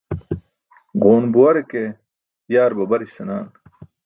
[1.03, 1.83] Ġoon buware ke
[2.53, 3.47] yaar babaris senaan.